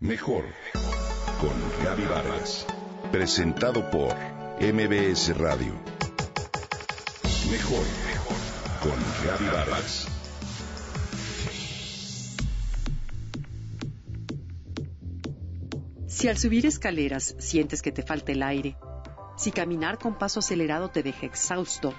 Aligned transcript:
Mejor 0.00 0.44
con 1.40 1.84
Gaby 1.84 2.04
Vargas. 2.04 2.64
Presentado 3.10 3.90
por 3.90 4.14
MBS 4.60 5.36
Radio. 5.36 5.74
Mejor 7.50 7.84
con 8.80 8.94
Gaby 9.26 9.46
Vargas. 9.46 10.06
Si 16.06 16.28
al 16.28 16.38
subir 16.38 16.64
escaleras 16.64 17.34
sientes 17.40 17.82
que 17.82 17.90
te 17.90 18.04
falta 18.04 18.30
el 18.30 18.44
aire, 18.44 18.76
si 19.36 19.50
caminar 19.50 19.98
con 19.98 20.16
paso 20.16 20.38
acelerado 20.38 20.90
te 20.90 21.02
deja 21.02 21.26
exhausto 21.26 21.92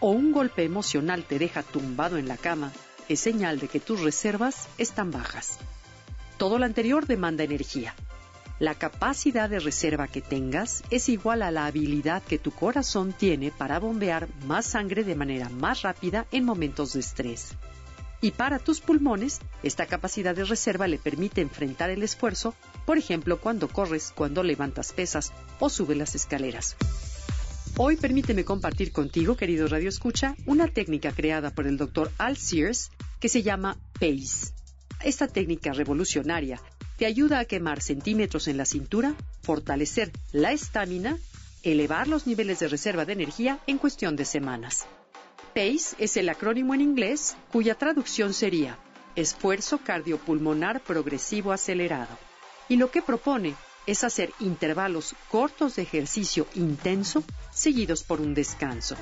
o 0.00 0.10
un 0.10 0.32
golpe 0.32 0.64
emocional 0.64 1.24
te 1.24 1.38
deja 1.38 1.62
tumbado 1.62 2.18
en 2.18 2.28
la 2.28 2.36
cama, 2.36 2.72
es 3.08 3.20
señal 3.20 3.58
de 3.58 3.68
que 3.68 3.80
tus 3.80 4.02
reservas 4.02 4.68
están 4.76 5.10
bajas. 5.10 5.58
Todo 6.38 6.60
lo 6.60 6.64
anterior 6.64 7.06
demanda 7.06 7.42
energía. 7.42 7.94
La 8.60 8.76
capacidad 8.76 9.50
de 9.50 9.58
reserva 9.58 10.06
que 10.06 10.20
tengas 10.20 10.84
es 10.90 11.08
igual 11.08 11.42
a 11.42 11.50
la 11.50 11.66
habilidad 11.66 12.22
que 12.22 12.38
tu 12.38 12.52
corazón 12.52 13.12
tiene 13.12 13.50
para 13.50 13.80
bombear 13.80 14.28
más 14.46 14.66
sangre 14.66 15.02
de 15.02 15.16
manera 15.16 15.48
más 15.48 15.82
rápida 15.82 16.26
en 16.30 16.44
momentos 16.44 16.92
de 16.92 17.00
estrés. 17.00 17.50
Y 18.20 18.32
para 18.32 18.60
tus 18.60 18.80
pulmones, 18.80 19.40
esta 19.64 19.86
capacidad 19.86 20.34
de 20.34 20.44
reserva 20.44 20.86
le 20.86 20.98
permite 20.98 21.40
enfrentar 21.40 21.90
el 21.90 22.02
esfuerzo, 22.04 22.54
por 22.84 22.98
ejemplo, 22.98 23.40
cuando 23.40 23.68
corres, 23.68 24.12
cuando 24.14 24.42
levantas 24.42 24.92
pesas 24.92 25.32
o 25.58 25.68
subes 25.68 25.96
las 25.96 26.14
escaleras. 26.14 26.76
Hoy 27.76 27.96
permíteme 27.96 28.44
compartir 28.44 28.92
contigo, 28.92 29.36
querido 29.36 29.68
Radio 29.68 29.88
Escucha, 29.88 30.36
una 30.46 30.68
técnica 30.68 31.12
creada 31.12 31.50
por 31.50 31.66
el 31.66 31.76
Dr. 31.76 32.10
Al 32.18 32.36
Sears 32.36 32.90
que 33.20 33.28
se 33.28 33.42
llama 33.42 33.76
PACE. 34.00 34.57
Esta 35.02 35.28
técnica 35.28 35.72
revolucionaria 35.72 36.60
te 36.96 37.06
ayuda 37.06 37.38
a 37.38 37.44
quemar 37.44 37.80
centímetros 37.80 38.48
en 38.48 38.56
la 38.56 38.64
cintura, 38.64 39.14
fortalecer 39.42 40.10
la 40.32 40.52
estamina, 40.52 41.16
elevar 41.62 42.08
los 42.08 42.26
niveles 42.26 42.58
de 42.58 42.68
reserva 42.68 43.04
de 43.04 43.12
energía 43.12 43.60
en 43.66 43.78
cuestión 43.78 44.16
de 44.16 44.24
semanas. 44.24 44.86
PACE 45.54 45.96
es 45.98 46.16
el 46.16 46.28
acrónimo 46.28 46.74
en 46.74 46.80
inglés 46.80 47.36
cuya 47.52 47.76
traducción 47.76 48.34
sería 48.34 48.78
Esfuerzo 49.14 49.78
Cardiopulmonar 49.78 50.82
Progresivo 50.82 51.52
Acelerado. 51.52 52.18
Y 52.68 52.76
lo 52.76 52.90
que 52.90 53.02
propone 53.02 53.54
es 53.86 54.04
hacer 54.04 54.32
intervalos 54.40 55.14
cortos 55.30 55.76
de 55.76 55.82
ejercicio 55.82 56.46
intenso 56.54 57.22
seguidos 57.52 58.02
por 58.02 58.20
un 58.20 58.34
descanso. 58.34 58.96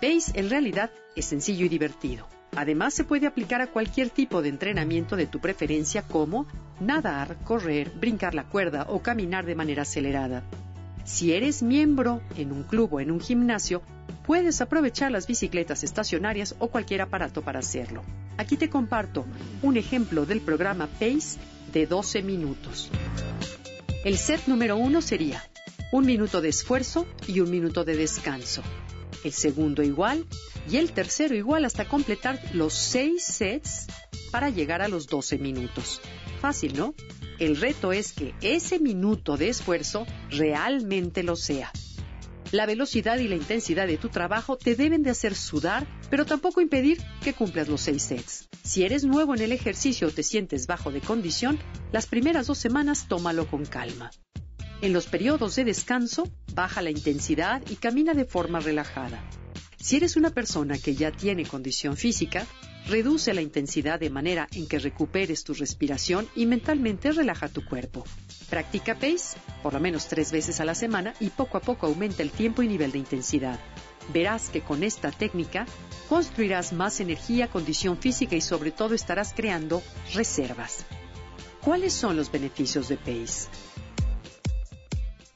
PACE 0.00 0.32
en 0.34 0.50
realidad 0.50 0.90
es 1.16 1.24
sencillo 1.26 1.64
y 1.64 1.68
divertido. 1.68 2.33
Además, 2.56 2.94
se 2.94 3.04
puede 3.04 3.26
aplicar 3.26 3.60
a 3.60 3.66
cualquier 3.66 4.10
tipo 4.10 4.42
de 4.42 4.48
entrenamiento 4.48 5.16
de 5.16 5.26
tu 5.26 5.40
preferencia 5.40 6.02
como 6.02 6.46
nadar, 6.80 7.36
correr, 7.44 7.90
brincar 7.90 8.34
la 8.34 8.44
cuerda 8.44 8.86
o 8.88 9.02
caminar 9.02 9.44
de 9.44 9.54
manera 9.54 9.82
acelerada. 9.82 10.44
Si 11.04 11.32
eres 11.32 11.62
miembro 11.62 12.22
en 12.36 12.52
un 12.52 12.62
club 12.62 12.94
o 12.94 13.00
en 13.00 13.10
un 13.10 13.20
gimnasio, 13.20 13.82
puedes 14.26 14.60
aprovechar 14.60 15.12
las 15.12 15.26
bicicletas 15.26 15.84
estacionarias 15.84 16.54
o 16.58 16.68
cualquier 16.68 17.02
aparato 17.02 17.42
para 17.42 17.58
hacerlo. 17.58 18.02
Aquí 18.38 18.56
te 18.56 18.70
comparto 18.70 19.26
un 19.62 19.76
ejemplo 19.76 20.24
del 20.24 20.40
programa 20.40 20.86
PACE 20.86 21.38
de 21.72 21.86
12 21.86 22.22
minutos. 22.22 22.90
El 24.04 24.16
set 24.16 24.46
número 24.46 24.76
uno 24.76 25.02
sería 25.02 25.42
un 25.92 26.06
minuto 26.06 26.40
de 26.40 26.48
esfuerzo 26.48 27.06
y 27.26 27.40
un 27.40 27.50
minuto 27.50 27.84
de 27.84 27.96
descanso. 27.96 28.62
El 29.24 29.32
segundo 29.32 29.82
igual 29.82 30.26
y 30.70 30.76
el 30.76 30.92
tercero 30.92 31.34
igual 31.34 31.64
hasta 31.64 31.88
completar 31.88 32.40
los 32.52 32.74
seis 32.74 33.24
sets 33.24 33.86
para 34.30 34.50
llegar 34.50 34.82
a 34.82 34.88
los 34.88 35.06
12 35.06 35.38
minutos. 35.38 36.00
Fácil, 36.40 36.76
¿no? 36.76 36.94
El 37.38 37.56
reto 37.56 37.92
es 37.92 38.12
que 38.12 38.34
ese 38.42 38.78
minuto 38.78 39.36
de 39.36 39.48
esfuerzo 39.48 40.06
realmente 40.30 41.22
lo 41.22 41.36
sea. 41.36 41.72
La 42.52 42.66
velocidad 42.66 43.18
y 43.18 43.26
la 43.26 43.34
intensidad 43.34 43.88
de 43.88 43.96
tu 43.96 44.10
trabajo 44.10 44.56
te 44.56 44.76
deben 44.76 45.02
de 45.02 45.10
hacer 45.10 45.34
sudar, 45.34 45.86
pero 46.10 46.24
tampoco 46.24 46.60
impedir 46.60 47.02
que 47.22 47.32
cumplas 47.32 47.68
los 47.68 47.80
seis 47.80 48.02
sets. 48.02 48.48
Si 48.62 48.84
eres 48.84 49.04
nuevo 49.04 49.34
en 49.34 49.40
el 49.40 49.50
ejercicio 49.50 50.06
o 50.06 50.10
te 50.12 50.22
sientes 50.22 50.68
bajo 50.68 50.92
de 50.92 51.00
condición, 51.00 51.58
las 51.90 52.06
primeras 52.06 52.46
dos 52.46 52.58
semanas 52.58 53.08
tómalo 53.08 53.48
con 53.48 53.64
calma. 53.64 54.12
En 54.82 54.92
los 54.92 55.06
periodos 55.06 55.56
de 55.56 55.64
descanso, 55.64 56.28
baja 56.54 56.82
la 56.82 56.90
intensidad 56.90 57.62
y 57.68 57.76
camina 57.76 58.14
de 58.14 58.24
forma 58.24 58.60
relajada. 58.60 59.22
Si 59.76 59.96
eres 59.96 60.16
una 60.16 60.30
persona 60.30 60.78
que 60.78 60.94
ya 60.94 61.10
tiene 61.10 61.44
condición 61.44 61.96
física, 61.96 62.46
reduce 62.86 63.34
la 63.34 63.42
intensidad 63.42 64.00
de 64.00 64.10
manera 64.10 64.48
en 64.52 64.66
que 64.66 64.78
recuperes 64.78 65.44
tu 65.44 65.54
respiración 65.54 66.28
y 66.34 66.46
mentalmente 66.46 67.12
relaja 67.12 67.48
tu 67.48 67.64
cuerpo. 67.64 68.04
Practica 68.48 68.94
PACE 68.94 69.36
por 69.62 69.74
lo 69.74 69.80
menos 69.80 70.06
tres 70.06 70.32
veces 70.32 70.60
a 70.60 70.64
la 70.64 70.74
semana 70.74 71.14
y 71.20 71.30
poco 71.30 71.58
a 71.58 71.60
poco 71.60 71.86
aumenta 71.86 72.22
el 72.22 72.30
tiempo 72.30 72.62
y 72.62 72.68
nivel 72.68 72.92
de 72.92 72.98
intensidad. 72.98 73.58
Verás 74.12 74.50
que 74.50 74.60
con 74.60 74.82
esta 74.82 75.10
técnica 75.10 75.66
construirás 76.08 76.72
más 76.72 77.00
energía, 77.00 77.48
condición 77.48 77.98
física 77.98 78.36
y 78.36 78.40
sobre 78.40 78.70
todo 78.70 78.94
estarás 78.94 79.32
creando 79.34 79.82
reservas. 80.12 80.84
¿Cuáles 81.62 81.94
son 81.94 82.16
los 82.16 82.30
beneficios 82.30 82.88
de 82.88 82.98
PACE? 82.98 83.48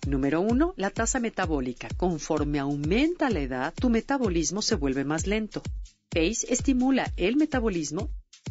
Número 0.09 0.41
uno, 0.41 0.73
la 0.79 0.89
tasa 0.89 1.21
metabólica. 1.21 1.89
Conforme 1.99 2.59
aumenta 2.59 3.29
la 3.29 3.41
edad, 3.41 3.75
tu 3.75 3.91
metabolismo 3.91 4.63
se 4.63 4.75
vuelve 4.75 5.05
más 5.05 5.27
lento. 5.27 5.63
PACE 6.09 6.47
estimula 6.49 7.13
el 7.19 7.37
metabolismo, 7.37 8.09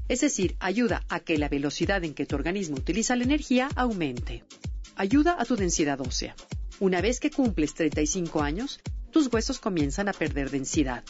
es 0.07 0.22
decir, 0.22 0.56
ayuda 0.59 1.03
a 1.09 1.19
que 1.19 1.40
la 1.40 1.50
velocidad 1.50 2.03
en 2.03 2.13
que 2.13 2.28
tu 2.28 2.35
organismo 2.35 2.78
utiliza 2.78 3.16
la 3.16 3.23
energía 3.23 3.69
aumente. 3.75 4.44
Ayuda 4.95 5.35
a 5.40 5.45
tu 5.45 5.56
densidad 5.56 6.00
ósea. 6.00 6.35
Una 6.79 7.01
vez 7.01 7.19
que 7.19 7.31
cumples 7.31 7.74
35 7.74 8.44
años, 8.44 8.79
tus 9.09 9.34
huesos 9.34 9.57
comienzan 9.57 10.09
a 10.09 10.13
perder 10.13 10.51
densidad. 10.51 11.03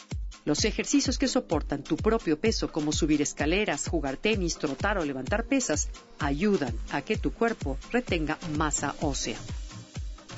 Los 0.46 0.64
ejercicios 0.64 1.18
que 1.18 1.28
soportan 1.28 1.82
tu 1.82 1.98
propio 1.98 2.40
peso, 2.40 2.72
como 2.72 2.92
subir 2.92 3.20
escaleras, 3.20 3.86
jugar 3.86 4.16
tenis, 4.16 4.56
trotar 4.56 4.96
o 4.96 5.04
levantar 5.04 5.44
pesas, 5.44 5.90
ayudan 6.18 6.74
a 6.90 7.02
que 7.02 7.18
tu 7.18 7.34
cuerpo 7.34 7.76
retenga 7.92 8.38
masa 8.56 8.94
ósea. 9.02 9.38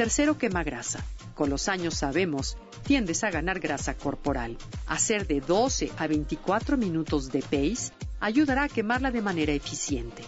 Tercero, 0.00 0.38
quema 0.38 0.64
grasa. 0.64 1.04
Con 1.34 1.50
los 1.50 1.68
años 1.68 1.92
sabemos, 1.92 2.56
tiendes 2.86 3.22
a 3.22 3.30
ganar 3.30 3.60
grasa 3.60 3.98
corporal. 3.98 4.56
Hacer 4.86 5.26
de 5.26 5.42
12 5.42 5.92
a 5.98 6.06
24 6.06 6.78
minutos 6.78 7.30
de 7.30 7.42
pace 7.42 7.92
ayudará 8.18 8.62
a 8.62 8.68
quemarla 8.70 9.10
de 9.10 9.20
manera 9.20 9.52
eficiente. 9.52 10.22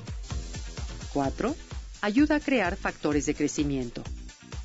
4. 1.14 1.56
Ayuda 2.02 2.36
a 2.36 2.40
crear 2.40 2.76
factores 2.76 3.24
de 3.24 3.34
crecimiento. 3.34 4.02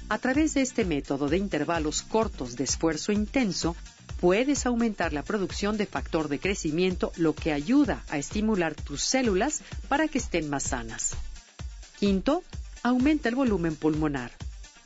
A 0.10 0.18
través 0.18 0.54
de 0.56 0.62
este 0.62 0.84
método 0.84 1.30
de 1.30 1.38
intervalos 1.38 2.02
cortos 2.02 2.58
de 2.58 2.66
esfuerzo 2.66 3.14
intenso, 3.14 3.78
puedes 4.20 4.66
aumentar 4.66 5.14
la 5.14 5.24
producción 5.24 5.78
de 5.78 5.86
factor 5.86 6.28
de 6.28 6.40
crecimiento, 6.40 7.14
lo 7.16 7.34
que 7.34 7.54
ayuda 7.54 8.04
a 8.10 8.18
estimular 8.18 8.76
tus 8.76 9.04
células 9.04 9.62
para 9.88 10.10
que 10.10 10.18
estén 10.18 10.50
más 10.50 10.64
sanas. 10.64 11.12
Quinto, 11.98 12.44
aumenta 12.84 13.30
el 13.30 13.36
volumen 13.36 13.78
pulmonar. 13.78 14.32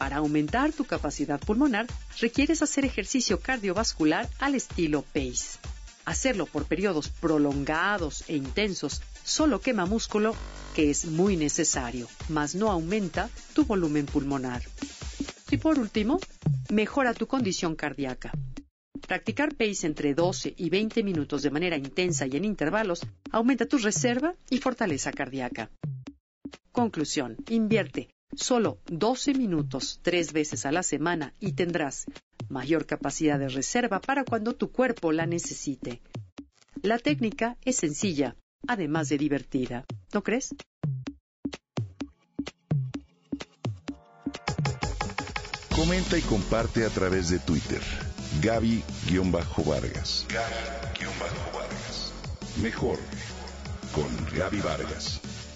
Para 0.01 0.17
aumentar 0.17 0.73
tu 0.73 0.85
capacidad 0.85 1.39
pulmonar, 1.39 1.85
requieres 2.19 2.63
hacer 2.63 2.85
ejercicio 2.85 3.39
cardiovascular 3.39 4.27
al 4.39 4.55
estilo 4.55 5.03
PACE. 5.03 5.59
Hacerlo 6.05 6.47
por 6.47 6.65
periodos 6.65 7.09
prolongados 7.09 8.23
e 8.27 8.35
intensos 8.35 9.03
solo 9.23 9.61
quema 9.61 9.85
músculo, 9.85 10.33
que 10.73 10.89
es 10.89 11.05
muy 11.05 11.37
necesario, 11.37 12.07
mas 12.29 12.55
no 12.55 12.71
aumenta 12.71 13.29
tu 13.53 13.63
volumen 13.63 14.07
pulmonar. 14.07 14.63
Y 15.51 15.57
por 15.57 15.77
último, 15.77 16.19
mejora 16.71 17.13
tu 17.13 17.27
condición 17.27 17.75
cardíaca. 17.75 18.31
Practicar 19.07 19.53
PACE 19.53 19.85
entre 19.85 20.15
12 20.15 20.55
y 20.57 20.71
20 20.71 21.03
minutos 21.03 21.43
de 21.43 21.51
manera 21.51 21.77
intensa 21.77 22.25
y 22.25 22.37
en 22.37 22.45
intervalos 22.45 23.01
aumenta 23.31 23.67
tu 23.67 23.77
reserva 23.77 24.33
y 24.49 24.57
fortaleza 24.57 25.11
cardíaca. 25.11 25.69
Conclusión. 26.71 27.37
Invierte 27.49 28.09
Solo 28.35 28.79
12 28.85 29.33
minutos 29.33 29.99
tres 30.01 30.31
veces 30.31 30.65
a 30.65 30.71
la 30.71 30.83
semana 30.83 31.33
y 31.39 31.51
tendrás 31.51 32.05
mayor 32.47 32.85
capacidad 32.85 33.37
de 33.37 33.49
reserva 33.49 33.99
para 33.99 34.23
cuando 34.23 34.53
tu 34.53 34.71
cuerpo 34.71 35.11
la 35.11 35.25
necesite. 35.25 36.01
La 36.81 36.97
técnica 36.97 37.57
es 37.63 37.75
sencilla, 37.75 38.37
además 38.67 39.09
de 39.09 39.17
divertida. 39.17 39.85
¿No 40.13 40.23
crees? 40.23 40.55
Comenta 45.75 46.17
y 46.17 46.21
comparte 46.21 46.85
a 46.85 46.89
través 46.89 47.29
de 47.29 47.39
Twitter. 47.39 47.81
Gaby-Vargas. 48.41 50.25
Gaby-Vargas. 50.29 52.13
Mejor 52.61 52.97
con 53.93 54.07
Gaby 54.37 54.61
Vargas 54.61 55.30